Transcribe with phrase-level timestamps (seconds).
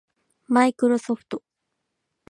[0.47, 1.43] マイクロソフト